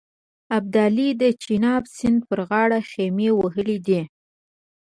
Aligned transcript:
ابدالي 0.57 1.07
د 1.21 1.23
چیناب 1.41 1.83
سیند 1.95 2.19
پر 2.27 2.39
غاړه 2.49 2.79
خېمې 2.89 3.29
وهلې 3.33 3.77
دي. 3.87 4.01